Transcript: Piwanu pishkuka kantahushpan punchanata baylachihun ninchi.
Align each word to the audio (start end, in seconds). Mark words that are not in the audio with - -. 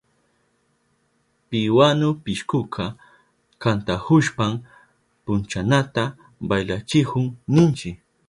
Piwanu 1.49 2.07
pishkuka 2.23 2.83
kantahushpan 3.61 4.53
punchanata 5.23 6.03
baylachihun 6.47 7.25
ninchi. 7.53 7.89